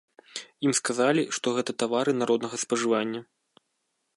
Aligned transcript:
Ім 0.67 0.71
сказалі, 0.79 1.23
што 1.39 1.47
гэта 1.57 1.71
тавары 1.83 2.11
народнага 2.23 2.57
спажывання. 2.63 3.21